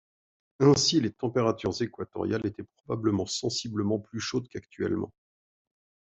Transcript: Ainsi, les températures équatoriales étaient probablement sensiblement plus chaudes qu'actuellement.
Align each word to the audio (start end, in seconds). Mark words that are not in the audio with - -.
Ainsi, 0.59 0.99
les 0.99 1.11
températures 1.11 1.79
équatoriales 1.79 2.47
étaient 2.47 2.65
probablement 2.77 3.27
sensiblement 3.27 3.99
plus 3.99 4.19
chaudes 4.19 4.47
qu'actuellement. 4.49 5.13